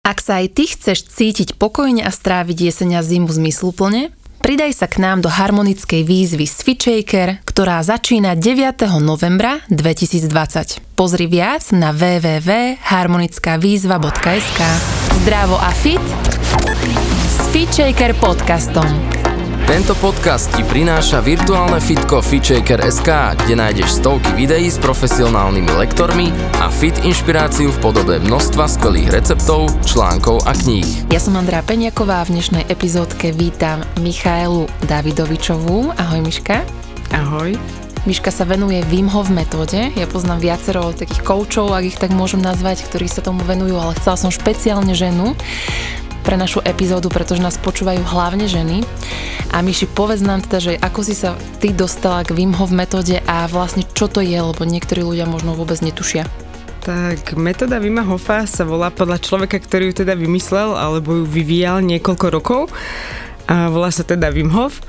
[0.00, 4.08] Ak sa aj ty chceš cítiť pokojne a stráviť jesenia zimu zmysluplne,
[4.40, 8.80] pridaj sa k nám do harmonickej výzvy Fitchaker, ktorá začína 9.
[9.04, 10.96] novembra 2020.
[10.96, 14.60] Pozri viac na www.harmonickavýzva.sk
[15.20, 16.00] Zdravo a fit
[17.28, 17.52] s
[18.24, 19.19] podcastom.
[19.68, 23.10] Tento podcast ti prináša virtuálne fitko FitShaker.sk,
[23.44, 26.32] kde nájdeš stovky videí s profesionálnymi lektormi
[26.64, 31.12] a fit inšpiráciu v podobe množstva skvelých receptov, článkov a kníh.
[31.12, 35.92] Ja som Andrá Peňaková a v dnešnej epizódke vítam Michaelu Davidovičovú.
[35.98, 36.64] Ahoj Miška.
[37.12, 37.58] Ahoj.
[38.08, 39.92] Miška sa venuje Wim Hof metóde.
[39.92, 43.92] Ja poznám viacero takých koučov, ak ich tak môžem nazvať, ktorí sa tomu venujú, ale
[44.00, 45.36] chcela som špeciálne ženu,
[46.22, 48.84] pre našu epizódu, pretože nás počúvajú hlavne ženy.
[49.50, 53.18] A Miši, povedz nám teda, že ako si sa ty dostala k Wim Hof metóde
[53.26, 56.28] a vlastne čo to je, lebo niektorí ľudia možno vôbec netušia.
[56.80, 61.84] Tak metóda Vima Hofa sa volá podľa človeka, ktorý ju teda vymyslel alebo ju vyvíjal
[61.84, 62.60] niekoľko rokov.
[63.44, 64.80] A volá sa teda Wim Hof.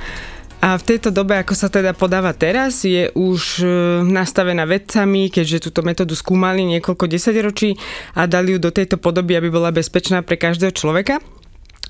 [0.62, 3.68] A v tejto dobe, ako sa teda podáva teraz, je už e,
[4.06, 7.82] nastavená vedcami, keďže túto metódu skúmali niekoľko desaťročí
[8.14, 11.18] a dali ju do tejto podoby, aby bola bezpečná pre každého človeka.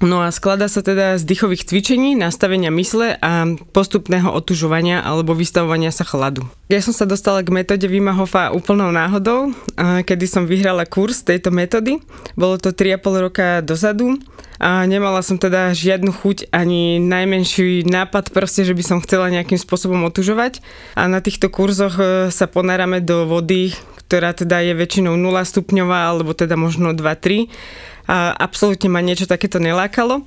[0.01, 5.93] No a skladá sa teda z dýchových cvičení, nastavenia mysle a postupného otužovania alebo vystavovania
[5.93, 6.41] sa chladu.
[6.73, 8.09] Ja som sa dostala k metóde Vima
[8.49, 12.01] úplnou náhodou, kedy som vyhrala kurz tejto metódy.
[12.33, 14.17] Bolo to 3,5 roka dozadu
[14.61, 19.57] a nemala som teda žiadnu chuť ani najmenší nápad proste, že by som chcela nejakým
[19.57, 20.61] spôsobom otužovať.
[20.93, 23.73] A na týchto kurzoch e, sa ponárame do vody,
[24.05, 27.49] ktorá teda je väčšinou 0 stupňová alebo teda možno 2-3
[28.05, 30.21] a absolútne ma niečo takéto nelákalo.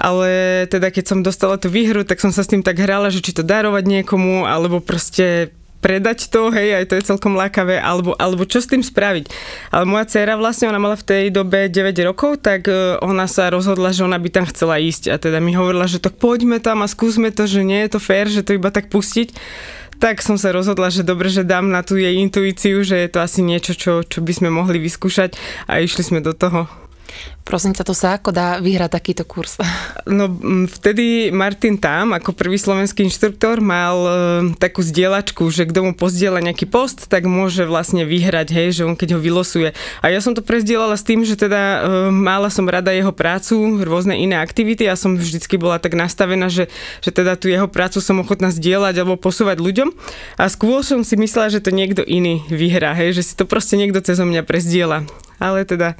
[0.00, 3.20] Ale teda keď som dostala tú výhru, tak som sa s tým tak hrala, že
[3.20, 5.52] či to darovať niekomu, alebo proste
[5.84, 9.28] predať to, hej, aj to je celkom lákavé, alebo, alebo čo s tým spraviť.
[9.68, 13.52] Ale moja dcera vlastne, ona mala v tej dobe 9 rokov, tak e, ona sa
[13.52, 16.80] rozhodla, že ona by tam chcela ísť a teda mi hovorila, že tak poďme tam
[16.80, 19.36] a skúsme to, že nie je to fér, že to iba tak pustiť
[19.94, 23.22] tak som sa rozhodla, že dobre, že dám na tú jej intuíciu, že je to
[23.22, 25.38] asi niečo, čo, čo by sme mohli vyskúšať
[25.70, 26.66] a išli sme do toho.
[27.44, 29.60] Prosím sa, to sa ako dá vyhrať takýto kurz?
[30.08, 30.32] No
[30.64, 34.10] vtedy Martin Tam, ako prvý slovenský inštruktor, mal e,
[34.56, 38.96] takú zdieľačku, že kto mu pozdieľa nejaký post, tak môže vlastne vyhrať, hej, že on
[38.96, 39.76] keď ho vylosuje.
[40.00, 41.78] A ja som to prezdielala s tým, že teda e,
[42.12, 46.72] mala som rada jeho prácu, rôzne iné aktivity a som vždycky bola tak nastavená, že,
[47.04, 49.92] že teda tú jeho prácu som ochotná zdieľať alebo posúvať ľuďom.
[50.40, 53.76] A skôr som si myslela, že to niekto iný vyhrá, hej, že si to proste
[53.76, 55.04] niekto cez mňa prezdiela
[55.38, 55.98] ale teda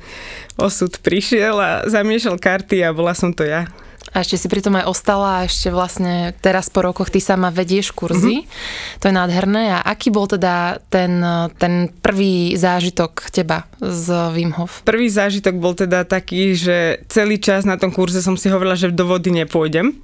[0.54, 3.66] osud prišiel a zamiešal karty a bola som to ja.
[4.14, 7.90] A ešte si pritom aj ostala a ešte vlastne teraz po rokoch ty sama vedieš
[7.90, 8.46] kurzy.
[8.46, 9.00] Mm-hmm.
[9.02, 9.62] To je nádherné.
[9.74, 11.18] A aký bol teda ten,
[11.58, 14.86] ten prvý zážitok teba z Wim Hof?
[14.86, 18.94] Prvý zážitok bol teda taký, že celý čas na tom kurze som si hovorila, že
[18.94, 19.98] do vody nepôjdem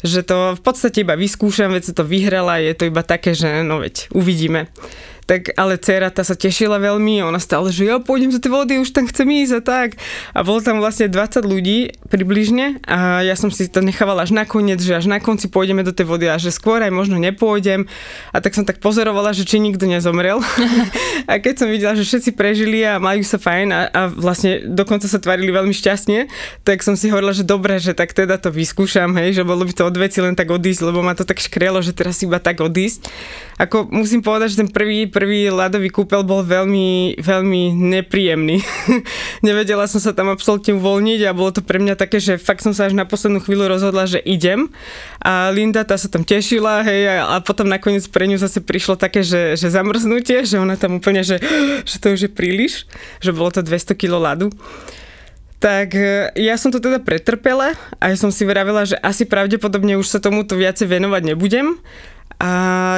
[0.00, 3.60] že to v podstate iba vyskúšam, veď sa to vyhrala, je to iba také, že
[3.60, 4.72] no veď uvidíme
[5.30, 8.82] tak ale dcera tá sa tešila veľmi, ona stále, že ja pôjdem do tej vody,
[8.82, 9.88] už tam chcem ísť a tak.
[10.34, 14.82] A bolo tam vlastne 20 ľudí približne a ja som si to nechávala až nakoniec,
[14.82, 17.86] že až na konci pôjdeme do tej vody a že skôr aj možno nepôjdem.
[18.34, 20.42] A tak som tak pozorovala, že či nikto nezomrel.
[21.30, 25.06] a keď som videla, že všetci prežili a majú sa fajn a, a vlastne dokonca
[25.06, 26.26] sa tvarili veľmi šťastne,
[26.66, 29.78] tak som si hovorila, že dobre, že tak teda to vyskúšam, hej, že bolo by
[29.78, 32.58] to od veci len tak odísť, lebo ma to tak škrelo, že teraz iba tak
[32.58, 33.06] odísť.
[33.60, 38.64] Ako musím povedať, že ten prvý, prvý ľadový kúpel bol veľmi, veľmi nepríjemný.
[39.44, 42.72] Nevedela som sa tam absolútne uvoľniť a bolo to pre mňa také, že fakt som
[42.72, 44.72] sa až na poslednú chvíľu rozhodla, že idem.
[45.20, 48.96] A Linda tá sa tam tešila, hej, a, a potom nakoniec pre ňu zase prišlo
[48.96, 51.36] také, že, že zamrznutie, že ona tam úplne, že,
[51.90, 52.88] že to už je príliš,
[53.20, 54.48] že bolo to 200 kg ľadu.
[55.60, 60.00] Tak e, ja som to teda pretrpela a ja som si vravila, že asi pravdepodobne
[60.00, 61.76] už sa tomuto viacej venovať nebudem
[62.40, 62.52] a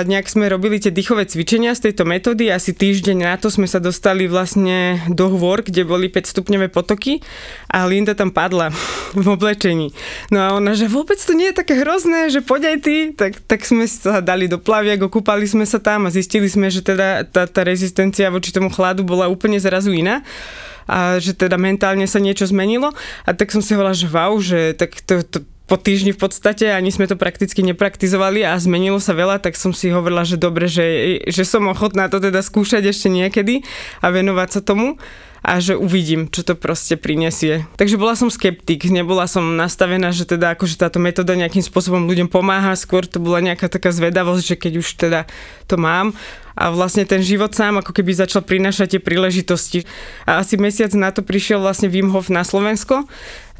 [0.07, 2.55] nejak sme robili tie dýchové cvičenia z tejto metódy.
[2.55, 7.19] Asi týždeň na to sme sa dostali vlastne do hôr, kde boli 5 stupňové potoky
[7.67, 8.71] a Linda tam padla
[9.19, 9.91] v oblečení.
[10.31, 12.97] No a ona, že vôbec to nie je také hrozné, že poď aj ty.
[13.11, 16.87] Tak, tak sme sa dali do plaviak, okúpali sme sa tam a zistili sme, že
[16.87, 20.23] teda tá, tá rezistencia voči tomu chladu bola úplne zrazu iná
[20.87, 22.91] a že teda mentálne sa niečo zmenilo
[23.27, 25.39] a tak som si hovorila, že wow, že tak to, to
[25.73, 29.73] po týždni v podstate, ani sme to prakticky nepraktizovali a zmenilo sa veľa, tak som
[29.73, 33.65] si hovorila, že dobre, že, že som ochotná to teda skúšať ešte niekedy
[34.05, 35.01] a venovať sa tomu
[35.41, 37.65] a že uvidím, čo to proste prinesie.
[37.81, 42.29] Takže bola som skeptik, nebola som nastavená, že teda akože táto metóda nejakým spôsobom ľuďom
[42.29, 45.21] pomáha, skôr to bola nejaká taká zvedavosť, že keď už teda
[45.73, 46.13] to mám
[46.53, 49.89] a vlastne ten život sám ako keby začal prinášať tie príležitosti.
[50.29, 53.09] A asi mesiac na to prišiel vlastne Wim Hof na Slovensko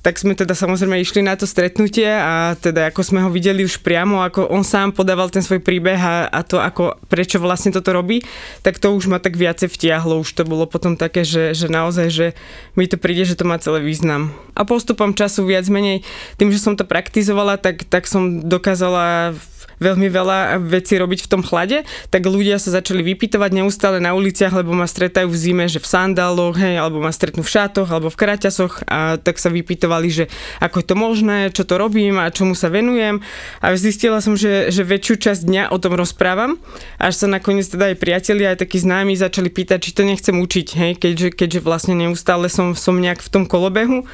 [0.03, 3.87] tak sme teda samozrejme išli na to stretnutie a teda ako sme ho videli už
[3.87, 7.95] priamo, ako on sám podával ten svoj príbeh a, a to ako prečo vlastne toto
[7.95, 8.27] robí,
[8.67, 12.07] tak to už ma tak viacej vtiahlo, už to bolo potom také, že, že naozaj,
[12.11, 12.27] že
[12.75, 14.35] mi to príde, že to má celý význam.
[14.59, 16.03] A postupom času viac menej,
[16.35, 19.39] tým, že som to praktizovala, tak, tak som dokázala
[19.83, 24.55] veľmi veľa vecí robiť v tom chlade, tak ľudia sa začali vypytovať neustále na uliciach,
[24.55, 28.09] lebo ma stretajú v zime, že v sandáloch, hej, alebo ma stretnú v šátoch, alebo
[28.09, 30.25] v kraťasoch a tak sa vypytovali, že
[30.63, 33.19] ako je to možné, čo to robím a čomu sa venujem.
[33.59, 36.57] A zistila som, že, že väčšiu časť dňa o tom rozprávam,
[37.03, 40.69] až sa nakoniec teda aj priatelia, aj takí známi začali pýtať, či to nechcem učiť,
[40.79, 44.07] hej, keďže, keďže vlastne neustále som, som nejak v tom kolobehu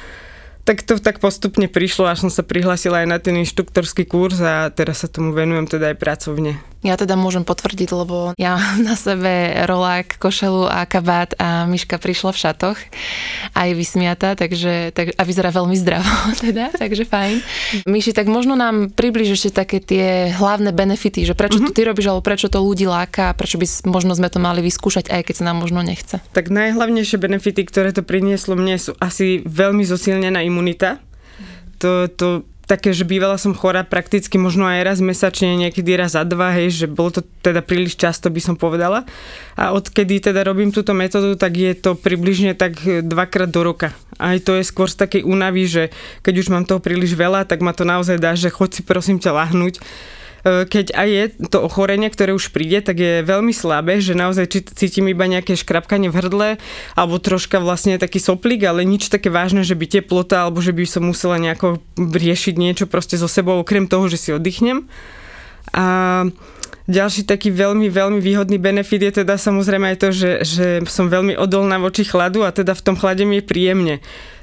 [0.69, 4.69] tak to tak postupne prišlo, až som sa prihlásila aj na ten inštruktorský kurz a
[4.69, 6.61] teraz sa tomu venujem teda aj pracovne.
[6.79, 8.55] Ja teda môžem potvrdiť, lebo ja
[8.87, 12.77] na sebe rolák, košelu a kabát a myška prišla v šatoch
[13.51, 16.07] a je vysmiata, takže, tak, a vyzerá veľmi zdravo
[16.45, 17.35] teda, takže fajn.
[17.89, 21.73] Myši, tak možno nám približ ešte také tie hlavné benefity, že prečo mm-hmm.
[21.73, 25.09] to ty robíš, alebo prečo to ľudí láka, prečo by možno sme to mali vyskúšať,
[25.09, 26.21] aj keď sa nám možno nechce.
[26.31, 30.58] Tak najhlavnejšie benefity, ktoré to prinieslo mne sú asi veľmi zosilnená imunita.
[31.79, 32.27] To, to
[32.69, 36.85] také, že bývala som chorá prakticky možno aj raz mesačne, niekedy raz za dva, hej,
[36.85, 39.09] že bolo to teda príliš často, by som povedala.
[39.57, 43.97] A odkedy teda robím túto metódu, tak je to približne tak dvakrát do roka.
[44.21, 45.83] Aj to je skôr z takej únavy, že
[46.21, 49.17] keď už mám toho príliš veľa, tak ma to naozaj dá, že chod si prosím
[49.17, 53.99] ťa lahnúť E, keď aj je to ochorenie, ktoré už príde, tak je veľmi slabé,
[53.99, 56.49] že naozaj cítim iba nejaké škrapkanie v hrdle
[56.95, 60.83] alebo troška vlastne taký soplík, ale nič také vážne, že by teplota alebo že by
[60.87, 64.87] som musela nejako riešiť niečo proste so sebou, okrem toho, že si oddychnem.
[65.75, 66.25] A
[66.89, 71.37] ďalší taký veľmi, veľmi výhodný benefit je teda samozrejme aj to, že, že som veľmi
[71.37, 73.95] odolná voči chladu a teda v tom chlade mi je príjemne.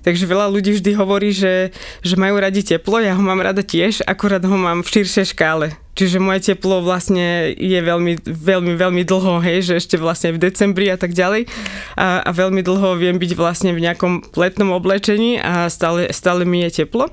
[0.06, 4.06] Takže veľa ľudí vždy hovorí, že, že majú radi teplo, ja ho mám rada tiež,
[4.06, 5.74] akurát ho mám v širšej škále.
[5.98, 10.86] Čiže moje teplo vlastne je veľmi, veľmi, veľmi dlho, hej, že ešte vlastne v decembri
[10.92, 11.50] a tak ďalej.
[11.98, 16.62] A, a veľmi dlho viem byť vlastne v nejakom letnom oblečení a stále, stále mi
[16.68, 17.10] je teplo.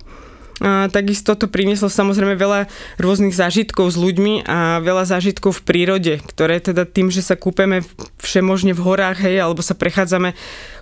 [0.64, 6.64] Takisto to prinieslo samozrejme veľa rôznych zážitkov s ľuďmi a veľa zážitkov v prírode, ktoré
[6.64, 7.84] teda tým, že sa kúpeme
[8.24, 10.32] všemožne v horách, hej, alebo sa prechádzame,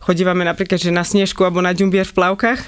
[0.06, 2.62] chodívame napríklad že na snežku alebo na ďumbier v plavkách,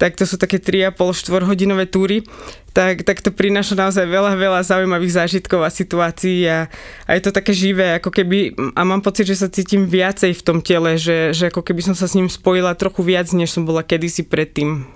[0.00, 2.24] tak to sú také 3,5-4 hodinové túry,
[2.72, 6.72] tak, tak to prináša naozaj veľa, veľa zaujímavých zážitkov a situácií a,
[7.04, 10.44] a je to také živé, ako keby, a mám pocit, že sa cítim viacej v
[10.44, 13.68] tom tele, že, že ako keby som sa s ním spojila trochu viac, než som
[13.68, 14.95] bola kedysi predtým.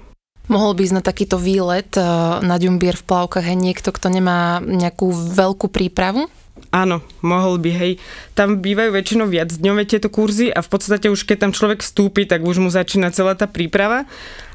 [0.50, 2.04] Mohol by ísť na takýto výlet eh,
[2.42, 6.26] na Ďumbier v plavkách aj niekto, kto nemá nejakú veľkú prípravu?
[6.70, 7.92] Áno, mohol by, hej.
[8.38, 12.30] Tam bývajú väčšinou viac dňové tieto kurzy a v podstate už keď tam človek vstúpi,
[12.30, 14.06] tak už mu začína celá tá príprava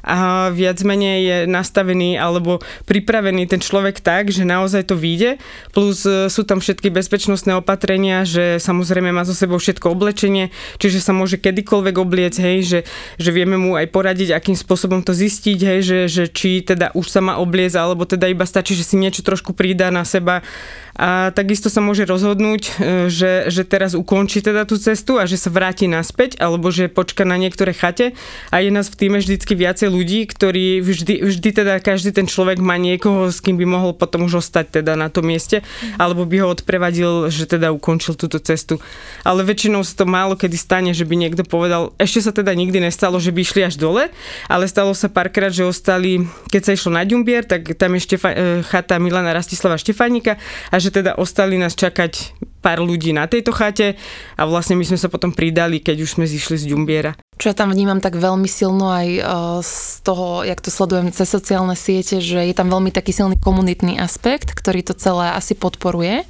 [0.06, 5.42] a viac menej je nastavený alebo pripravený ten človek tak, že naozaj to vyjde.
[5.74, 11.02] Plus e, sú tam všetky bezpečnostné opatrenia, že samozrejme má so sebou všetko oblečenie, čiže
[11.02, 12.80] sa môže kedykoľvek obliec, hej, že,
[13.18, 17.10] že vieme mu aj poradiť, akým spôsobom to zistiť, hej, že, že či teda už
[17.10, 20.46] sa má obliec, alebo teda iba stačí, že si niečo trošku pridá na seba
[20.96, 22.70] a takisto sa môže rozhodnúť, e,
[23.12, 27.28] že, že teraz ukončí teda tú cestu a že sa vráti naspäť, alebo že počka
[27.28, 28.16] na niektoré chate
[28.48, 32.60] a je nás v týme vždycky viacej ľudí, ktorí vždy, vždy teda každý ten človek
[32.60, 35.64] má niekoho, s kým by mohol potom už ostať teda na tom mieste,
[35.96, 38.76] alebo by ho odprevadil, že teda ukončil túto cestu.
[39.24, 42.84] Ale väčšinou sa to málo kedy stane, že by niekto povedal, ešte sa teda nikdy
[42.84, 44.12] nestalo, že by išli až dole,
[44.46, 48.30] ale stalo sa párkrát, že ostali, keď sa išlo na Ďumbier, tak tam je Štefa,
[48.32, 48.36] e,
[48.66, 50.36] chata Milana Rastislava Štefánika
[50.68, 52.36] a že teda ostali nás čakať
[52.66, 53.94] pár ľudí na tejto chate
[54.34, 57.14] a vlastne my sme sa potom pridali, keď už sme zišli z Ďumbiera.
[57.38, 59.22] Čo ja tam vnímam tak veľmi silno aj e,
[59.62, 64.02] z toho, jak to sledujem cez sociálne siete, že je tam veľmi taký silný komunitný
[64.02, 66.26] aspekt, ktorý to celé asi podporuje.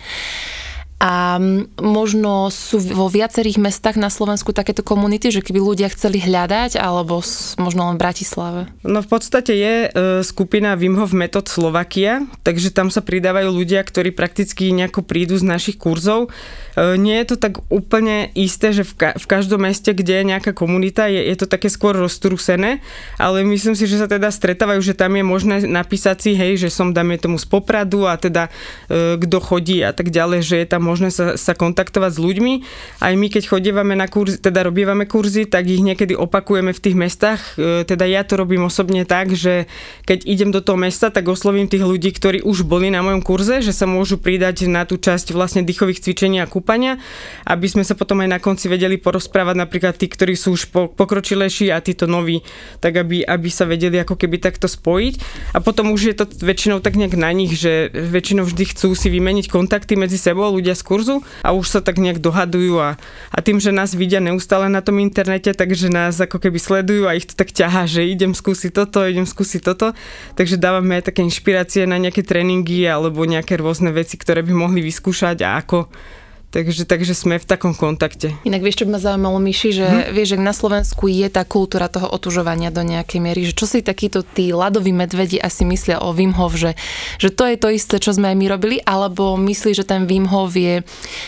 [0.97, 1.37] A
[1.77, 7.21] možno sú vo viacerých mestách na Slovensku takéto komunity, že keby ľudia chceli hľadať, alebo
[7.61, 8.61] možno len v Bratislave?
[8.81, 9.89] No v podstate je e,
[10.25, 15.45] skupina Wim Hof Method Slovakia, takže tam sa pridávajú ľudia, ktorí prakticky nejako prídu z
[15.45, 16.33] našich kurzov.
[16.81, 20.31] E, nie je to tak úplne isté, že v, ka- v každom meste, kde je
[20.33, 22.81] nejaká komunita, je, je to také skôr roztrúsené,
[23.21, 26.73] ale myslím si, že sa teda stretávajú, že tam je možné napísať si, hej, že
[26.73, 28.49] som, dáme tomu z Popradu a teda
[28.89, 32.53] e, kto chodí a tak ďalej, že je tam možné sa, sa kontaktovať s ľuďmi.
[33.03, 36.95] Aj my, keď chodívame na kurzy, teda robívame kurzy, tak ich niekedy opakujeme v tých
[36.95, 37.41] mestách.
[37.59, 39.67] E, teda ja to robím osobne tak, že
[40.07, 43.59] keď idem do toho mesta, tak oslovím tých ľudí, ktorí už boli na mojom kurze,
[43.59, 47.03] že sa môžu pridať na tú časť vlastne dýchových cvičení a kúpania,
[47.43, 51.75] aby sme sa potom aj na konci vedeli porozprávať napríklad tí, ktorí sú už pokročilejší
[51.75, 52.47] a títo noví,
[52.79, 55.15] tak aby, aby sa vedeli ako keby takto spojiť.
[55.57, 59.09] A potom už je to väčšinou tak nejak na nich, že väčšinou vždy chcú si
[59.11, 63.01] vymeniť kontakty medzi sebou ľudia z kurzu a už sa tak nejak dohadujú a,
[63.33, 67.17] a tým, že nás vidia neustále na tom internete, takže nás ako keby sledujú a
[67.17, 69.97] ich to tak ťahá, že idem skúsiť toto, idem skúsiť toto.
[70.37, 74.85] Takže dávame aj také inšpirácie na nejaké tréningy alebo nejaké rôzne veci, ktoré by mohli
[74.85, 75.89] vyskúšať a ako
[76.57, 78.33] Takže, takže sme v takom kontakte.
[78.49, 80.17] Inak vieš, čo by ma zaujímalo, Myši, že hm?
[80.17, 83.85] vieš, že na Slovensku je tá kultúra toho otužovania do nejakej miery, že čo si
[83.85, 86.73] takíto tí ľadoví medvedi asi myslia o Wim Hof, že,
[87.21, 90.33] že to je to isté, čo sme aj my robili, alebo myslí, že ten Wim
[90.33, 90.81] Hof je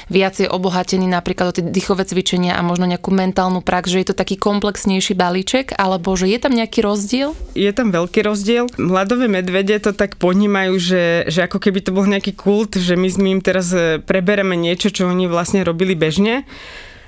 [0.08, 4.16] viacej obohatený napríklad o tie dýchové cvičenia a možno nejakú mentálnu prax, že je to
[4.16, 7.36] taký komplexnejší balíček, alebo že je tam nejaký rozdiel?
[7.52, 8.64] Je tam veľký rozdiel.
[8.80, 13.12] Ľadové medvede to tak ponímajú, že, že ako keby to bol nejaký kult, že my,
[13.20, 16.46] my im teraz e, prebereme niečo, čo oni vlastne robili bežne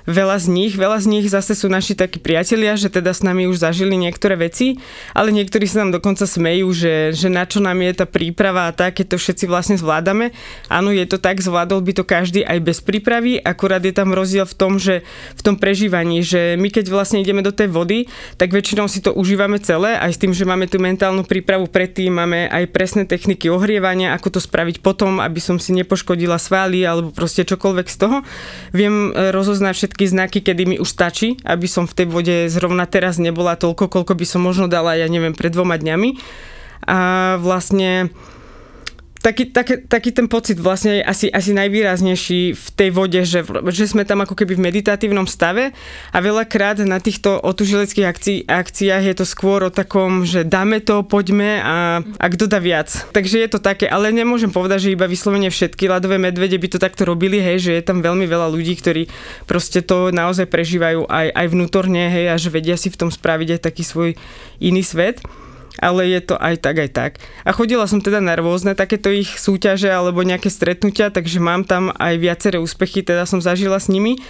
[0.05, 3.45] veľa z nich, veľa z nich zase sú naši takí priatelia, že teda s nami
[3.45, 4.81] už zažili niektoré veci,
[5.13, 8.75] ale niektorí sa nám dokonca smejú, že, že na čo nám je tá príprava a
[8.75, 10.33] tak, keď to všetci vlastne zvládame.
[10.71, 14.45] Áno, je to tak, zvládol by to každý aj bez prípravy, akurát je tam rozdiel
[14.47, 15.05] v tom, že
[15.37, 19.13] v tom prežívaní, že my keď vlastne ideme do tej vody, tak väčšinou si to
[19.13, 23.51] užívame celé, aj s tým, že máme tú mentálnu prípravu predtým, máme aj presné techniky
[23.51, 28.17] ohrievania, ako to spraviť potom, aby som si nepoškodila svaly alebo proste čokoľvek z toho.
[28.71, 32.87] Viem e, rozoznať všetky znaky, kedy mi už stačí, aby som v tej vode zrovna
[32.87, 36.15] teraz nebola toľko, koľko by som možno dala, ja neviem, pred dvoma dňami.
[36.87, 38.07] A vlastne
[39.21, 43.85] taký, taký, taký ten pocit vlastne je asi, asi najvýraznejší v tej vode, že, že
[43.85, 45.71] sme tam ako keby v meditatívnom stave
[46.09, 51.05] a veľakrát na týchto otužileckých akci, akciách je to skôr o takom, že dáme to,
[51.05, 52.89] poďme a, a kto dá viac.
[53.13, 56.81] Takže je to také, ale nemôžem povedať, že iba vyslovene všetky ľadové medvede by to
[56.81, 59.05] takto robili, hej, že je tam veľmi veľa ľudí, ktorí
[59.45, 63.57] proste to naozaj prežívajú aj, aj vnútorne, hej, a že vedia si v tom spraviť
[63.57, 64.09] aj taký svoj
[64.57, 65.21] iný svet
[65.81, 67.11] ale je to aj tak, aj tak.
[67.43, 71.89] A chodila som teda na rôzne takéto ich súťaže alebo nejaké stretnutia, takže mám tam
[71.97, 74.21] aj viaceré úspechy, teda som zažila s nimi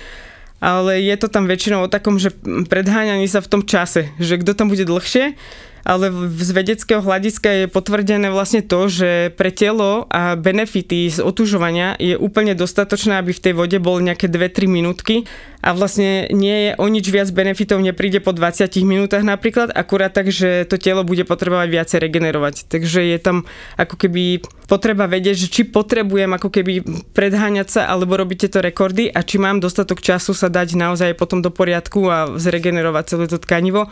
[0.61, 4.53] ale je to tam väčšinou o takom, že predháňaní sa v tom čase, že kto
[4.53, 5.33] tam bude dlhšie,
[5.81, 11.97] ale z vedeckého hľadiska je potvrdené vlastne to, že pre telo a benefity z otužovania
[11.97, 15.25] je úplne dostatočné, aby v tej vode bol nejaké 2-3 minútky
[15.61, 20.33] a vlastne nie je o nič viac benefitov nepríde po 20 minútach napríklad, akurát tak,
[20.33, 22.65] že to telo bude potrebovať viacej regenerovať.
[22.65, 23.45] Takže je tam
[23.77, 26.73] ako keby potreba vedieť, že či potrebujem ako keby
[27.13, 31.45] predháňať sa alebo robiť tieto rekordy a či mám dostatok času sa dať naozaj potom
[31.45, 33.91] do poriadku a zregenerovať celé to tkanivo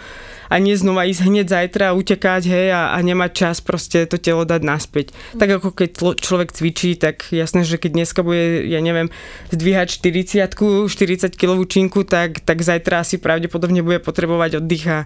[0.50, 4.18] a nie znova ísť hneď zajtra a utekať, hej, a, a nemať čas proste to
[4.18, 5.14] telo dať naspäť.
[5.38, 9.14] Tak ako keď človek cvičí, tak jasné, že keď dneska bude, ja neviem,
[9.54, 15.00] zdvíhať 40 40 kg činku, tak, tak zajtra asi pravdepodobne bude potrebovať oddych a,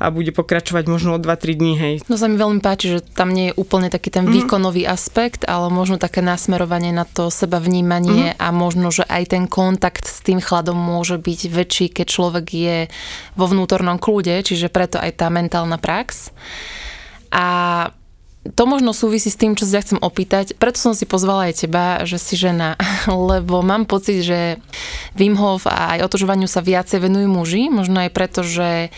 [0.00, 1.94] a bude pokračovať možno o 2-3 dní, hej.
[2.08, 4.32] No sa mi veľmi páči, že tam nie je úplne taký ten mm.
[4.32, 8.40] výkonový aspekt, ale možno také nasmerovanie na to seba vnímanie mm.
[8.40, 12.76] a možno, že aj ten kontakt s tým chladom môže byť väčší, keď človek je
[13.36, 16.30] vo vnútornom kľude, čiže pre preto aj tá mentálna prax.
[17.34, 17.90] A
[18.54, 20.54] to možno súvisí s tým, čo sa chcem opýtať.
[20.54, 22.78] Preto som si pozvala aj teba, že si žena,
[23.10, 24.62] lebo mám pocit, že
[25.18, 28.88] Wim Hof a aj otužovaniu sa viacej venujú muži, možno aj preto, že e,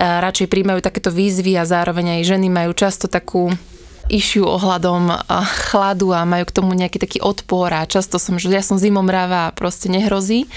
[0.00, 3.52] radšej príjmajú takéto výzvy a zároveň aj ženy majú často takú
[4.08, 5.16] issue ohľadom e,
[5.68, 9.52] chladu a majú k tomu nejaký taký odpor a často som, že ja som zimomráva
[9.52, 10.48] a proste nehrozí.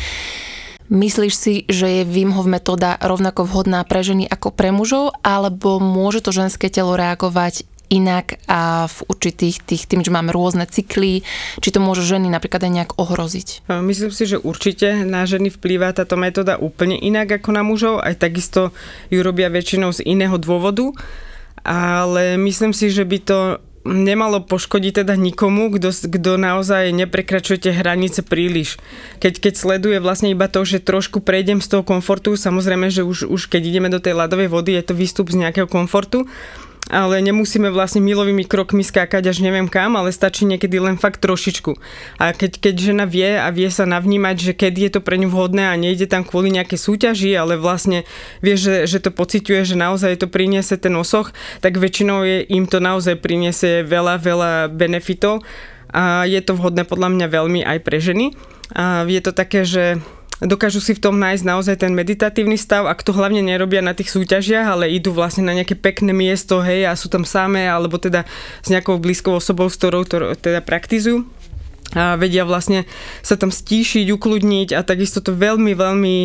[0.94, 5.82] Myslíš si, že je Wim Hof metóda rovnako vhodná pre ženy ako pre mužov, alebo
[5.82, 11.26] môže to ženské telo reagovať inak a v určitých tých, tým, že máme rôzne cykly,
[11.62, 13.66] či to môže ženy napríklad aj nejak ohroziť?
[13.82, 18.22] Myslím si, že určite na ženy vplýva táto metóda úplne inak ako na mužov, aj
[18.22, 18.70] takisto
[19.10, 20.94] ju robia väčšinou z iného dôvodu,
[21.66, 23.40] ale myslím si, že by to
[23.84, 28.80] nemalo poškodiť teda nikomu, kto, naozaj neprekračuje tie hranice príliš.
[29.20, 33.28] Keď, keď sleduje vlastne iba to, že trošku prejdem z toho komfortu, samozrejme, že už,
[33.28, 36.26] už keď ideme do tej ľadovej vody, je to výstup z nejakého komfortu,
[36.92, 41.80] ale nemusíme vlastne milovými krokmi skákať až neviem kam, ale stačí niekedy len fakt trošičku.
[42.20, 45.32] A keď, keď žena vie a vie sa navnímať, že kedy je to pre ňu
[45.32, 48.04] vhodné a nejde tam kvôli nejaké súťaži, ale vlastne
[48.44, 51.32] vie, že, že to pociťuje, že naozaj to priniesie ten osoch,
[51.64, 55.40] tak väčšinou je, im to naozaj priniesie veľa, veľa benefitov
[55.94, 58.34] a je to vhodné podľa mňa veľmi aj pre ženy.
[58.74, 60.02] A je to také, že
[60.42, 64.10] dokážu si v tom nájsť naozaj ten meditatívny stav, ak to hlavne nerobia na tých
[64.10, 68.26] súťažiach, ale idú vlastne na nejaké pekné miesto, hej, a sú tam samé, alebo teda
[68.66, 71.28] s nejakou blízkou osobou, s ktorou to teda praktizujú.
[71.94, 72.90] A vedia vlastne
[73.22, 76.16] sa tam stíšiť, ukludniť a takisto to veľmi, veľmi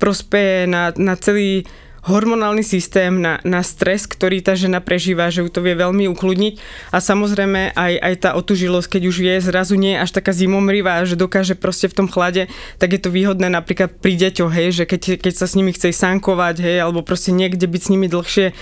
[0.00, 1.68] prospeje na, na celý
[2.06, 6.54] hormonálny systém, na, na stres, ktorý tá žena prežíva, že ju to vie veľmi ukludniť.
[6.94, 11.18] A samozrejme aj, aj tá otužilosť, keď už je zrazu nie až taká zimomrivá, že
[11.18, 12.46] dokáže proste v tom chlade,
[12.78, 15.90] tak je to výhodné napríklad pri deťoch, hej, že keď, keď sa s nimi chce
[15.90, 18.54] sankovať, hej, alebo proste niekde byť s nimi dlhšie,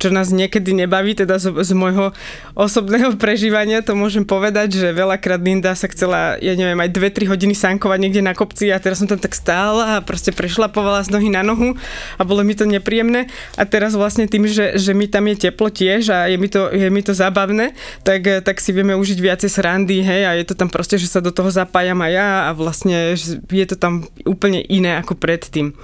[0.00, 2.16] čo nás niekedy nebaví, teda z, z môjho
[2.56, 7.52] osobného prežívania to môžem povedať, že veľakrát Linda sa chcela, ja neviem, aj 2-3 hodiny
[7.52, 11.28] sankovať niekde na kopci a teraz som tam tak stála a proste prešlapovala z nohy
[11.28, 11.76] na nohu
[12.16, 13.28] a bolo mi to nepríjemné
[13.60, 16.72] a teraz vlastne tým, že, že mi tam je teplo tiež a je mi to,
[16.72, 20.56] je mi to zábavné, tak, tak si vieme užiť viacej srandy, hej, a je to
[20.56, 23.12] tam proste, že sa do toho zapájam aj ja a vlastne
[23.52, 25.76] je to tam úplne iné ako predtým.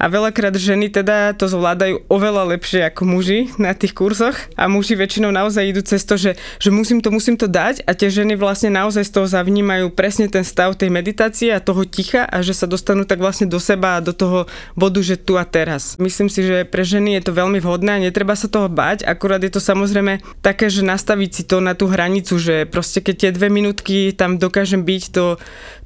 [0.00, 4.96] A veľakrát ženy teda to zvládajú oveľa lepšie ako muži na tých kurzoch a muži
[4.96, 8.34] väčšinou naozaj idú cez to, že, že musím to, musím to dať a tie ženy
[8.34, 12.56] vlastne naozaj z toho zavnímajú presne ten stav tej meditácie a toho ticha a že
[12.56, 16.00] sa dostanú tak vlastne do seba a do toho bodu, že tu a teraz.
[16.00, 19.44] Myslím si, že pre ženy je to veľmi vhodné a netreba sa toho bať, akurát
[19.44, 23.30] je to samozrejme také, že nastaviť si to na tú hranicu, že proste keď tie
[23.36, 25.36] dve minútky tam dokážem byť, to,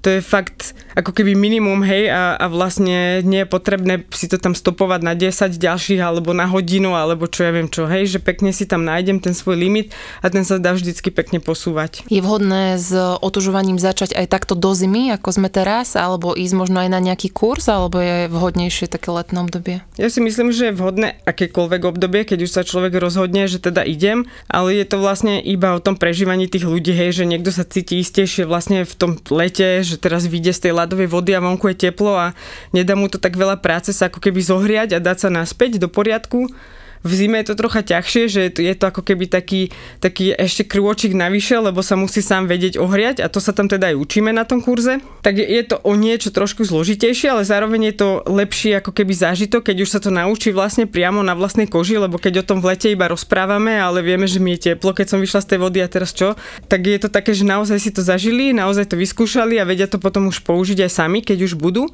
[0.04, 4.38] to je fakt ako keby minimum, hej, a, a vlastne nie je potrebné si to
[4.38, 8.18] tam stopovať na 10 ďalších, alebo na hodinu, alebo čo ja viem čo, hej, že
[8.23, 9.92] pekne si tam nájdem ten svoj limit
[10.25, 12.06] a ten sa dá vždycky pekne posúvať.
[12.09, 16.80] Je vhodné s otužovaním začať aj takto do zimy, ako sme teraz, alebo ísť možno
[16.80, 19.76] aj na nejaký kurz, alebo je vhodnejšie také letné obdobie?
[20.00, 23.85] Ja si myslím, že je vhodné akékoľvek obdobie, keď už sa človek rozhodne, že teda
[23.85, 27.66] idem, ale je to vlastne iba o tom prežívaní tých ľudí, hej, že niekto sa
[27.66, 31.71] cíti istejšie vlastne v tom lete, že teraz vyjde z tej ľadovej vody a vonku
[31.73, 32.37] je teplo a
[32.73, 35.88] nedá mu to tak veľa práce sa ako keby zohriať a dať sa naspäť do
[35.88, 36.50] poriadku
[37.04, 39.68] v zime je to trocha ťažšie, že je to ako keby taký,
[40.00, 43.92] taký ešte krôčik navyše, lebo sa musí sám vedieť ohriať a to sa tam teda
[43.92, 45.04] aj učíme na tom kurze.
[45.20, 49.68] Tak je to o niečo trošku zložitejšie, ale zároveň je to lepšie ako keby zážitok,
[49.68, 52.73] keď už sa to naučí vlastne priamo na vlastnej koži, lebo keď o tom v
[52.73, 55.78] lete iba rozprávame, ale vieme, že mi je teplo, keď som vyšla z tej vody
[55.84, 56.32] a teraz čo,
[56.73, 60.00] tak je to také, že naozaj si to zažili, naozaj to vyskúšali a vedia to
[60.00, 61.92] potom už použiť aj sami, keď už budú.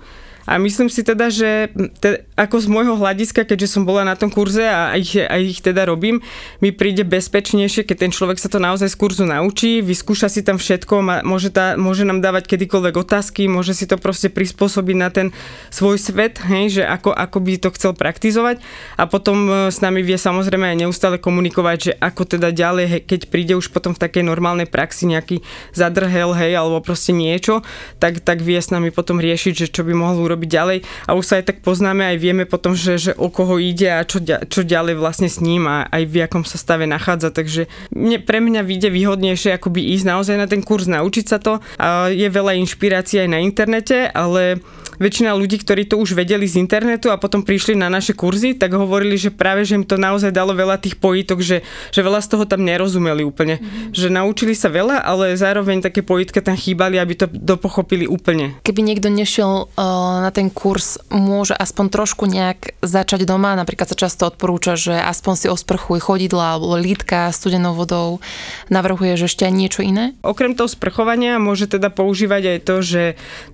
[0.49, 1.69] A myslím si teda, že
[2.01, 5.61] te, ako z môjho hľadiska, keďže som bola na tom kurze a ich, a ich
[5.61, 6.25] teda robím,
[6.65, 10.57] mi príde bezpečnejšie, keď ten človek sa to naozaj z kurzu naučí, vyskúša si tam
[10.57, 15.13] všetko, má, môže, tá, môže nám dávať kedykoľvek otázky, môže si to proste prispôsobiť na
[15.13, 15.29] ten
[15.69, 18.65] svoj svet, hej, že ako, ako by to chcel praktizovať.
[18.97, 23.03] A potom e, s nami vie samozrejme aj neustále komunikovať, že ako teda ďalej, hej,
[23.05, 25.45] keď príde už potom v takej normálnej praxi nejaký
[25.77, 27.61] zadrhel, hej, alebo proste niečo,
[28.01, 30.79] tak, tak vie s nami potom riešiť, že čo by mohol robiť ďalej
[31.11, 34.07] a už sa aj tak poznáme, aj vieme potom, že, že o koho ide a
[34.07, 38.23] čo, čo ďalej vlastne s ním a aj v akom sa stave nachádza, takže mne,
[38.23, 41.59] pre mňa vyjde výhodnejšie akoby ísť naozaj na ten kurz, naučiť sa to.
[41.81, 44.63] A je veľa inšpirácií aj na internete, ale
[45.01, 48.77] väčšina ľudí, ktorí to už vedeli z internetu a potom prišli na naše kurzy, tak
[48.77, 52.29] hovorili, že práve, že im to naozaj dalo veľa tých pojitok, že, že veľa z
[52.37, 53.59] toho tam nerozumeli úplne.
[53.59, 53.97] Mm-hmm.
[53.97, 58.61] Že naučili sa veľa, ale zároveň také pojitka tam chýbali, aby to dopochopili úplne.
[58.61, 63.97] Keby niekto nešiel uh, na ten kurz, môže aspoň trošku nejak začať doma, napríklad sa
[63.97, 68.21] často odporúča, že aspoň si osprchuj chodidla alebo lítka studenou vodou.
[68.69, 70.13] Navrhuje, že ešte aj niečo iné?
[70.21, 73.03] Okrem toho sprchovania môže teda používať aj to, že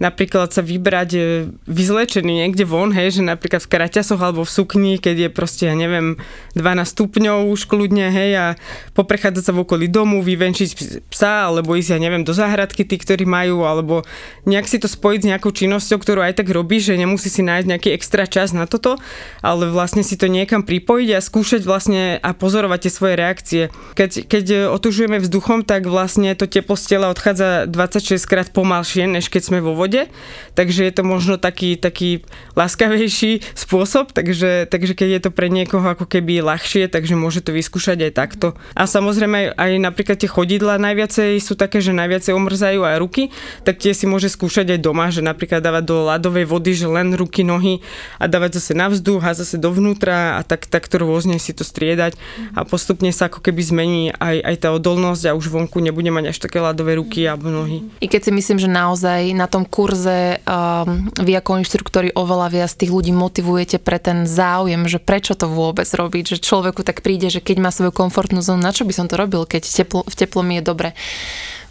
[0.02, 1.20] napríklad sa vybrať e,
[1.66, 5.74] vyzlečený niekde von, hej, že napríklad v kraťasoch alebo v sukni, keď je proste, ja
[5.76, 6.16] neviem,
[6.54, 8.46] 12 stupňov už kľudne, hej, a
[8.94, 10.70] poprechádzať sa v okolí domu, vyvenčiť
[11.10, 14.06] psa, alebo ísť, ja neviem, do záhradky tí, ktorí majú, alebo
[14.46, 17.66] nejak si to spojiť s nejakou činnosťou, ktorú aj tak robí, že nemusí si nájsť
[17.66, 19.00] nejaký extra čas na toto,
[19.42, 23.62] ale vlastne si to niekam pripojiť a skúšať vlastne a pozorovať tie svoje reakcie.
[23.98, 29.26] Keď, keď otužujeme vzduchom, tak vlastne to teplo z tela odchádza 26 krát pomalšie, než
[29.26, 30.06] keď sme vo vode,
[30.54, 32.22] takže je to možno možno taký, taký
[32.54, 37.50] láskavejší spôsob, takže, takže keď je to pre niekoho ako keby ľahšie, takže môže to
[37.50, 38.54] vyskúšať aj takto.
[38.78, 43.34] A samozrejme aj, aj napríklad tie chodidla najviacej sú také, že najviacej omrzajú aj ruky,
[43.66, 47.10] tak tie si môže skúšať aj doma, že napríklad dávať do ľadovej vody, že len
[47.18, 47.82] ruky, nohy
[48.22, 52.14] a dávať zase na vzduch a zase dovnútra a tak, takto rôzne si to striedať
[52.54, 56.30] a postupne sa ako keby zmení aj, aj tá odolnosť a už vonku nebude mať
[56.30, 57.82] až také ľadové ruky alebo nohy.
[57.98, 62.72] I keď si myslím, že naozaj na tom kurze um, vy ako inštruktori oveľa viac
[62.76, 67.32] tých ľudí motivujete pre ten záujem, že prečo to vôbec robiť, že človeku tak príde,
[67.32, 70.14] že keď má svoju komfortnú zónu, na čo by som to robil, keď teplo, v
[70.14, 70.92] teplo mi je dobre.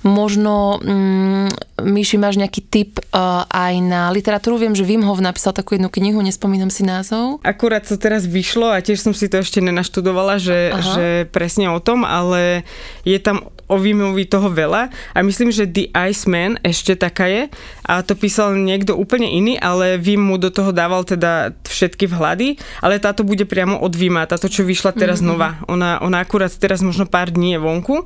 [0.05, 4.61] Možno, mm, Myši, máš nejaký tip uh, aj na literatúru?
[4.61, 7.41] Viem, že Wim Hof napísal takú jednu knihu, nespomínam si názov.
[7.41, 11.81] Akurát to teraz vyšlo a tiež som si to ešte nenaštudovala, že, že presne o
[11.81, 12.61] tom, ale
[13.01, 17.43] je tam o Vimovi toho veľa a myslím, že The Iceman ešte taká je
[17.85, 22.61] a to písal niekto úplne iný, ale Vim mu do toho dával teda všetky vhľady,
[22.81, 25.31] ale táto bude priamo od Vima, táto čo vyšla teraz mm-hmm.
[25.33, 25.57] nová.
[25.65, 28.05] Ona, ona akurát teraz možno pár dní je vonku.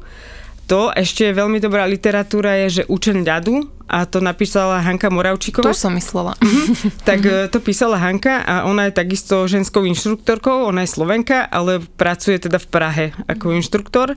[0.69, 5.65] To ešte je veľmi dobrá literatúra je, že Učen ľadu a to napísala Hanka Moravčíková.
[5.65, 6.37] To som myslela.
[7.09, 11.81] tak e, to písala Hanka a ona je takisto ženskou inštruktorkou, ona je Slovenka, ale
[11.97, 14.13] pracuje teda v Prahe ako inštruktor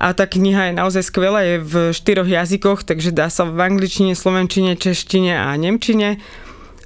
[0.00, 4.16] a tá kniha je naozaj skvelá, je v štyroch jazykoch, takže dá sa v angličtine,
[4.16, 6.16] slovenčine, češtine a nemčine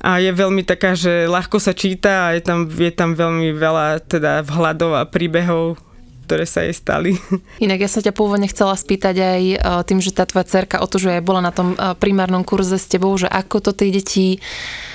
[0.04, 4.04] a je veľmi taká, že ľahko sa číta a je tam, je tam veľmi veľa
[4.04, 5.80] teda vhľadov a príbehov
[6.24, 7.20] ktoré sa jej stali.
[7.64, 10.88] Inak ja sa ťa pôvodne chcela spýtať aj e, tým, že tá tvoja cerka o
[10.88, 13.92] to, že aj bola na tom e, primárnom kurze s tebou, že ako to tie
[13.92, 14.40] deti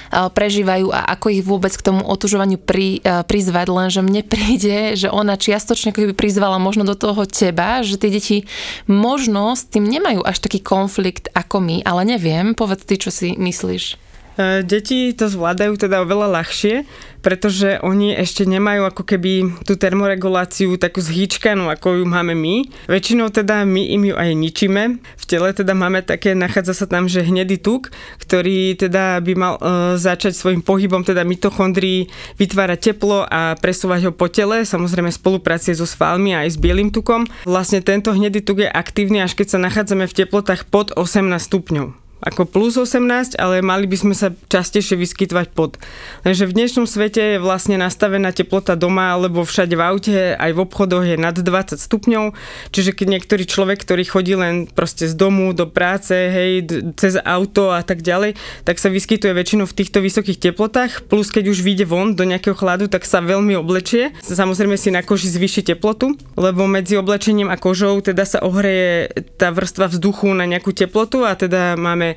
[0.10, 5.38] prežívajú a ako ich vôbec k tomu otužovaniu pri, prizvať, lenže mne príde, že ona
[5.38, 8.38] čiastočne ako by prizvala možno do toho teba, že tie deti
[8.90, 13.38] možno s tým nemajú až taký konflikt ako my, ale neviem, povedz ty, čo si
[13.38, 14.09] myslíš.
[14.40, 16.88] E, deti to zvládajú teda oveľa ľahšie,
[17.20, 22.64] pretože oni ešte nemajú ako keby tú termoreguláciu takú zhýčkanú, ako ju máme my.
[22.88, 24.84] Väčšinou teda my im ju aj ničíme.
[25.04, 27.92] V tele teda máme také, nachádza sa tam, že hnedý tuk,
[28.24, 29.62] ktorý teda by mal e,
[30.00, 32.08] začať svojim pohybom, teda mitochondrií
[32.40, 36.96] vytvárať teplo a presúvať ho po tele, samozrejme spoluprácie so svalmi a aj s bielým
[36.96, 37.28] tukom.
[37.44, 41.99] Vlastne tento hnedý tuk je aktívny, až keď sa nachádzame v teplotách pod 18 stupňov
[42.20, 45.80] ako plus 18, ale mali by sme sa častejšie vyskytovať pod.
[46.28, 50.60] Takže v dnešnom svete je vlastne nastavená teplota doma alebo všade v aute, aj v
[50.60, 52.36] obchodoch je nad 20 stupňov,
[52.76, 56.68] čiže keď niektorý človek, ktorý chodí len proste z domu do práce, hej,
[57.00, 58.36] cez auto a tak ďalej,
[58.68, 62.56] tak sa vyskytuje väčšinou v týchto vysokých teplotách, plus keď už vyjde von do nejakého
[62.56, 64.12] chladu, tak sa veľmi oblečie.
[64.20, 69.56] Samozrejme si na koži zvýši teplotu, lebo medzi oblečením a kožou teda sa ohreje tá
[69.56, 72.09] vrstva vzduchu na nejakú teplotu a teda máme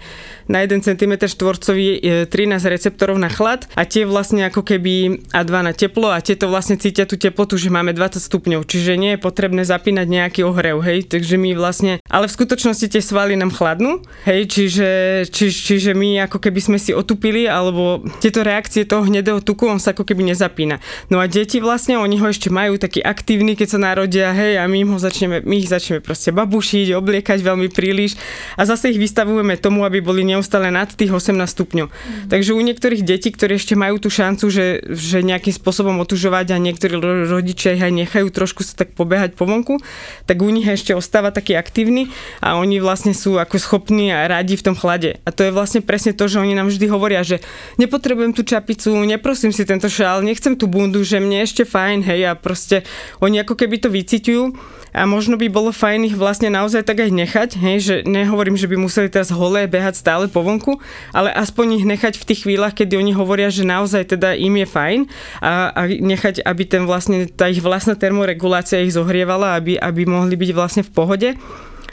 [0.47, 5.69] na 1 cm štvorcový 13 receptorov na chlad a tie vlastne ako keby a 2
[5.69, 9.21] na teplo a tieto vlastne cítia tú teplotu, že máme 20 stupňov, čiže nie je
[9.21, 14.03] potrebné zapínať nejaký ohrev, hej, takže my vlastne, ale v skutočnosti tie svaly nám chladnú,
[14.29, 14.89] hej, čiže,
[15.31, 19.81] či, čiže my ako keby sme si otupili, alebo tieto reakcie toho hnedého tuku, on
[19.83, 20.83] sa ako keby nezapína.
[21.09, 24.67] No a deti vlastne, oni ho ešte majú taký aktívny, keď sa narodia, hej, a
[24.67, 28.19] my, ho začneme, my ich začneme proste babušiť, obliekať veľmi príliš.
[28.59, 31.87] A zase ich vystavujeme tomu, aby boli neustále nad tých 18 stupňov.
[31.89, 32.29] Mm.
[32.31, 36.63] Takže u niektorých detí, ktorí ešte majú tú šancu, že, že nejakým spôsobom otužovať a
[36.63, 39.79] niektorí rodičia ich aj nechajú trošku sa tak pobehať po vonku,
[40.25, 42.09] tak u nich ešte ostáva taký aktívny
[42.41, 45.21] a oni vlastne sú ako schopní a radi v tom chlade.
[45.23, 47.43] A to je vlastne presne to, že oni nám vždy hovoria, že
[47.77, 52.21] nepotrebujem tú čapicu, neprosím si tento šál, nechcem tú bundu, že mne ešte fajn, hej,
[52.29, 52.87] a proste
[53.21, 54.45] oni ako keby to vyciťujú
[54.93, 58.69] a možno by bolo fajn ich vlastne naozaj tak aj nechať, hej, že nehovorím, že
[58.69, 60.77] by museli teraz holé behať stále po vonku,
[61.17, 64.67] ale aspoň ich nechať v tých chvíľach, kedy oni hovoria, že naozaj teda im je
[64.69, 65.01] fajn
[65.41, 70.37] a, a nechať, aby ten vlastne, tá ich vlastná termoregulácia ich zohrievala, aby, aby mohli
[70.37, 71.29] byť vlastne v pohode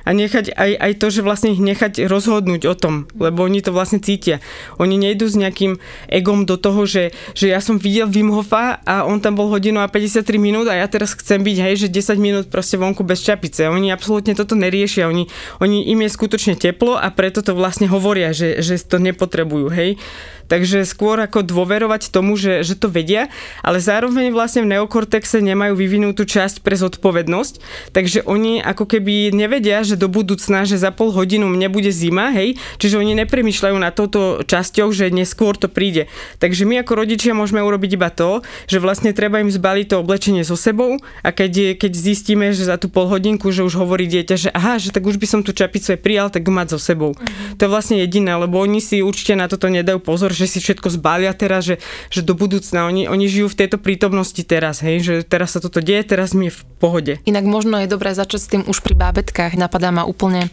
[0.09, 3.69] a nechať aj, aj to, že vlastne ich nechať rozhodnúť o tom, lebo oni to
[3.69, 4.41] vlastne cítia.
[4.81, 5.77] Oni nejdú s nejakým
[6.09, 9.85] egom do toho, že, že ja som videl Wim Hofa a on tam bol hodinu
[9.85, 13.21] a 53 minút a ja teraz chcem byť, hej, že 10 minút proste vonku bez
[13.21, 13.69] čapice.
[13.69, 15.29] Oni absolútne toto neriešia, oni,
[15.61, 20.01] oni im je skutočne teplo a preto to vlastne hovoria, že, že to nepotrebujú, hej.
[20.49, 23.29] Takže skôr ako dôverovať tomu, že, že to vedia,
[23.61, 27.53] ale zároveň vlastne v neokortexe nemajú vyvinutú časť pre zodpovednosť,
[27.93, 32.33] takže oni ako keby nevedia, že do budúcna, že za pol hodinu mne bude zima,
[32.33, 36.09] hej, čiže oni nepremýšľajú na touto časťou, že neskôr to príde.
[36.41, 40.41] Takže my ako rodičia môžeme urobiť iba to, že vlastne treba im zbaliť to oblečenie
[40.41, 44.35] so sebou a keď, keď zistíme, že za tú pol hodinku, že už hovorí dieťa,
[44.35, 47.13] že aha, že tak už by som tú čapicu aj prijal, tak mať so sebou.
[47.13, 47.61] Mm-hmm.
[47.61, 50.87] To je vlastne jediné, lebo oni si určite na toto nedajú pozor, že si všetko
[50.95, 51.75] zbalia teraz, že,
[52.07, 55.83] že do budúcna oni, oni žijú v tejto prítomnosti teraz, hej, že teraz sa toto
[55.83, 57.13] deje, teraz mi je v pohode.
[57.27, 60.47] Inak možno je dobré začať s tým už pri bábetkách, napadá ma úplne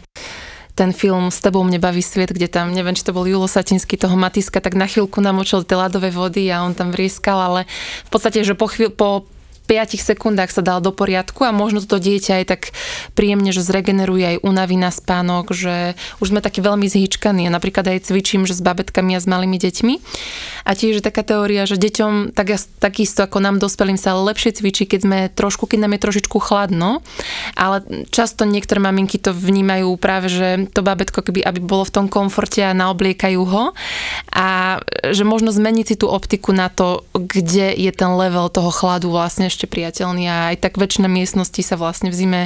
[0.77, 3.97] ten film S tebou mne baví sviet, kde tam, neviem, či to bol Julo Satinsky,
[3.97, 7.61] toho Matiska, tak na chvíľku namočil tie ľadové vody a on tam vrieskal, ale
[8.05, 9.25] v podstate, že po, chvíľ, po
[9.67, 12.61] 5 sekundách sa dal do poriadku a možno toto dieťa aj tak
[13.13, 17.51] príjemne, že zregeneruje aj únavy na spánok, že už sme takí veľmi zhýčkaní.
[17.51, 19.93] Napríklad aj cvičím, že s babetkami a s malými deťmi.
[20.63, 24.87] A tiež je taká teória, že deťom tak, takisto ako nám dospelým sa lepšie cvičí,
[24.87, 27.03] keď sme trošku, keď nám je trošičku chladno
[27.57, 32.05] ale často niektoré maminky to vnímajú práve, že to babetko keby aby bolo v tom
[32.07, 33.63] komforte a naobliekajú ho
[34.31, 39.09] a že možno zmeniť si tú optiku na to, kde je ten level toho chladu
[39.09, 42.41] vlastne ešte priateľný a aj tak väčšina miestnosti sa vlastne v zime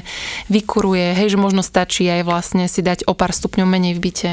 [0.47, 4.31] vykuruje, hej, že možno stačí aj vlastne si dať o pár stupňov menej v byte.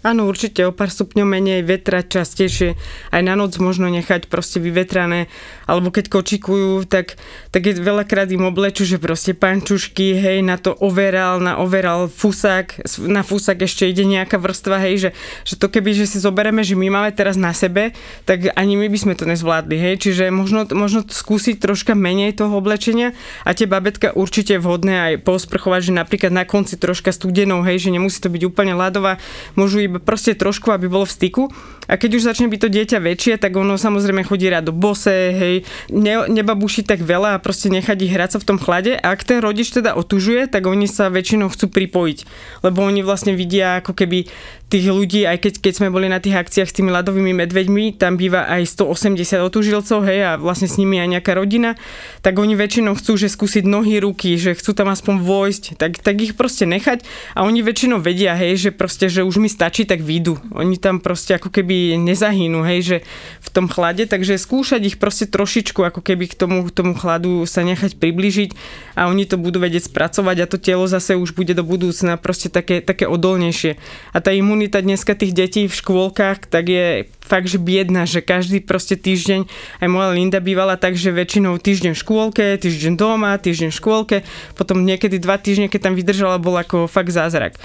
[0.00, 2.72] Áno, určite o pár stupňov menej, vetrať častejšie,
[3.12, 5.28] aj na noc možno nechať proste vyvetrané,
[5.68, 7.20] alebo keď kočikujú, tak,
[7.52, 12.80] tak je veľakrát im obleču, že proste pančušky, hej, na to overal, na overal fusák,
[13.04, 15.10] na fusák ešte ide nejaká vrstva, hej, že,
[15.44, 17.92] že to keby, že si zoberieme, že my máme teraz na sebe,
[18.24, 22.56] tak ani my by sme to nezvládli, hej, čiže možno, možno skúsiť troška menej toho
[22.56, 23.12] oblečenia
[23.44, 27.92] a tie babetka určite vhodné aj posprchovať, že napríklad na konci troška studenou, hej, že
[27.92, 29.20] nemusí to byť úplne ľadová,
[29.60, 31.42] môžu iba proste trošku, aby bolo v styku.
[31.90, 35.10] A keď už začne byť to dieťa väčšie, tak ono samozrejme chodí rád do bose,
[35.10, 38.94] hej, ne, nebabuší tak veľa a proste nechať hrať sa v tom chlade.
[38.94, 42.18] A ak ten rodič teda otužuje, tak oni sa väčšinou chcú pripojiť,
[42.62, 44.30] lebo oni vlastne vidia ako keby
[44.70, 48.14] tých ľudí, aj keď, keď sme boli na tých akciách s tými ľadovými medveďmi, tam
[48.14, 51.74] býva aj 180 otužilcov, hej, a vlastne s nimi aj nejaká rodina,
[52.22, 56.22] tak oni väčšinou chcú, že skúsiť nohy, ruky, že chcú tam aspoň vojsť, tak, tak
[56.22, 57.02] ich proste nechať
[57.34, 60.38] a oni väčšinou vedia, hej, že proste, že už mi stačí, tak výjdu.
[60.54, 62.96] Oni tam proste ako keby nezahynú, hej, že
[63.42, 67.66] v tom chlade, takže skúšať ich proste trošičku ako keby k tomu, tomu chladu sa
[67.66, 68.54] nechať približiť
[68.94, 72.46] a oni to budú vedieť spracovať a to telo zase už bude do budúcna proste
[72.46, 73.74] také, také odolnejšie.
[74.14, 78.20] A tá imun komunita dneska tých detí v škôlkach, tak je fakt, že biedna, že
[78.20, 79.48] každý proste týždeň,
[79.80, 84.16] aj moja Linda bývala tak, že väčšinou týždeň v škôlke, týždeň doma, týždeň v škôlke,
[84.60, 87.56] potom niekedy dva týždne, keď tam vydržala, bol ako fakt zázrak.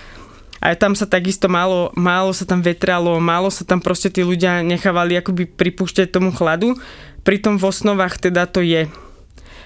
[0.63, 4.63] A tam sa takisto málo, málo sa tam vetralo, málo sa tam proste tí ľudia
[4.63, 6.79] nechávali akoby pripúšťať tomu chladu.
[7.27, 8.87] Pritom v osnovách teda to je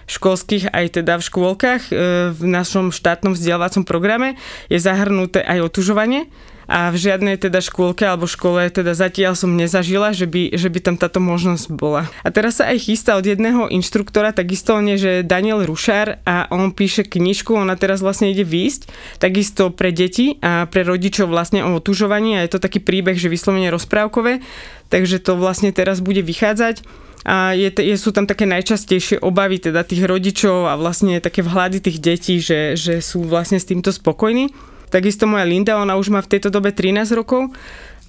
[0.10, 1.94] školských aj teda v škôlkach e,
[2.34, 4.36] v našom štátnom vzdelávacom programe
[4.68, 6.28] je zahrnuté aj otužovanie
[6.70, 10.80] a v žiadnej teda škôlke alebo škole teda zatiaľ som nezažila, že by, že by
[10.86, 12.06] tam táto možnosť bola.
[12.22, 16.46] A teraz sa aj chystá od jedného inštruktora, takisto on je, že Daniel Rušár a
[16.54, 18.86] on píše knižku, ona teraz vlastne ide výjsť,
[19.18, 23.34] takisto pre deti a pre rodičov vlastne o otužovaní a je to taký príbeh, že
[23.34, 24.46] vyslovene rozprávkové,
[24.94, 29.84] takže to vlastne teraz bude vychádzať a je, je, sú tam také najčastejšie obavy teda
[29.84, 34.56] tých rodičov a vlastne také vhľady tých detí, že, že sú vlastne s týmto spokojní.
[34.88, 37.52] Takisto moja Linda, ona už má v tejto dobe 13 rokov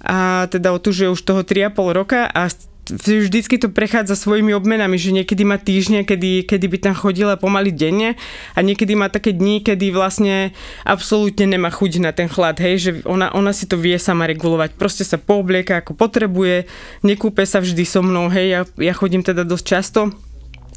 [0.01, 2.49] a teda otužuje už toho 3,5 roka a
[2.89, 7.69] vždycky to prechádza svojimi obmenami, že niekedy má týždne, kedy, kedy by tam chodila pomaly
[7.69, 8.17] denne
[8.57, 12.91] a niekedy má také dni, kedy vlastne absolútne nemá chuť na ten chlad, hej, že
[13.05, 16.65] ona, ona si to vie sama regulovať, proste sa pooblieka ako potrebuje,
[17.05, 20.01] nekúpe sa vždy so mnou, hej, ja, ja chodím teda dosť často,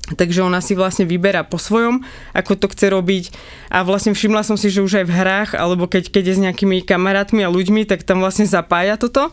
[0.04, 2.04] Takže ona si vlastne vyberá po svojom,
[2.36, 3.24] ako to chce robiť.
[3.72, 6.44] A vlastne všimla som si, že už aj v hrách, alebo keď, keď je s
[6.44, 9.32] nejakými kamarátmi a ľuďmi, tak tam vlastne zapája toto.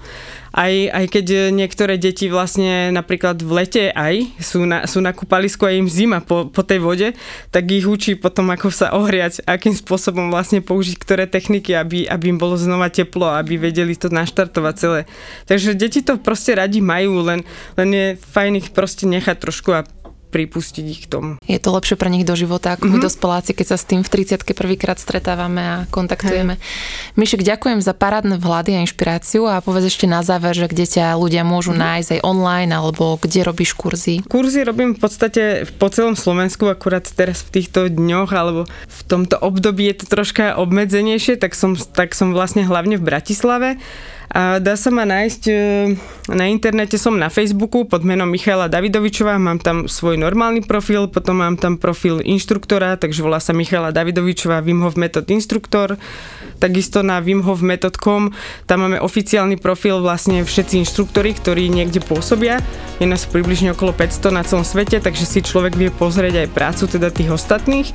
[0.55, 5.63] Aj, aj keď niektoré deti vlastne napríklad v lete aj sú na, sú na kúpalisku
[5.63, 7.07] a im zima po, po tej vode,
[7.55, 12.35] tak ich učí potom ako sa ohriať, akým spôsobom vlastne použiť ktoré techniky, aby, aby
[12.35, 14.99] im bolo znova teplo, aby vedeli to naštartovať celé.
[15.47, 17.47] Takže deti to proste radi majú, len,
[17.79, 19.87] len je fajn ich proste nechať trošku a
[20.31, 21.29] pripustiť ich k tomu.
[21.43, 23.03] Je to lepšie pre nich do života, ako mm-hmm.
[23.03, 26.55] my dospeláci, keď sa s tým v 30 prvýkrát stretávame a kontaktujeme.
[26.55, 27.19] Hey.
[27.19, 31.19] Mišek, ďakujem za parádne vhľady a inšpiráciu a povedz ešte na záver, že kde ťa
[31.19, 31.85] ľudia môžu mm-hmm.
[31.85, 34.23] nájsť aj online alebo kde robíš kurzy?
[34.25, 39.35] Kurzy robím v podstate po celom Slovensku, akurát teraz v týchto dňoch alebo v tomto
[39.35, 43.69] období je to troška obmedzenejšie, tak som, tak som vlastne hlavne v Bratislave
[44.31, 45.53] a dá sa ma nájsť e,
[46.31, 51.43] na internete, som na Facebooku pod menom Michaela Davidovičová, mám tam svoj normálny profil, potom
[51.43, 55.99] mám tam profil inštruktora, takže volá sa Michaela Davidovičová Wim Hof Method Instruktor.
[56.63, 58.31] Takisto na wimhofmethod.com,
[58.69, 62.63] tam máme oficiálny profil vlastne všetci inštruktori, ktorí niekde pôsobia.
[63.03, 66.83] Je nás približne okolo 500 na celom svete, takže si človek vie pozrieť aj prácu
[66.87, 67.91] teda tých ostatných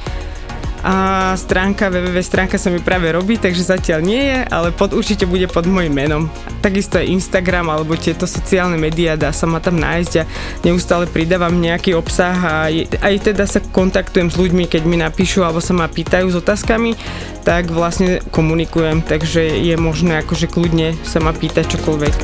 [0.86, 5.26] a stránka www stránka sa mi práve robí, takže zatiaľ nie je, ale pod, určite
[5.26, 6.30] bude pod môjim menom.
[6.62, 10.28] Takisto aj Instagram alebo tieto sociálne médiá, dá sa ma tam nájsť a
[10.62, 12.54] neustále pridávam nejaký obsah a
[13.02, 16.94] aj teda sa kontaktujem s ľuďmi, keď mi napíšu alebo sa ma pýtajú s otázkami,
[17.42, 22.14] tak vlastne komunikujem, takže je možné akože kľudne sa ma pýtať čokoľvek.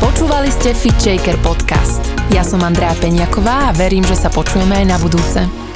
[0.00, 2.04] Počúvali ste Fit Shaker podcast.
[2.36, 5.69] Ja som Andrea Peňaková a verím, že sa počujeme aj na budúce.